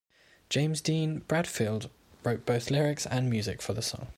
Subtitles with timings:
[0.49, 1.91] James Dean Bradfield
[2.23, 4.07] wrote both lyrics and music for the song.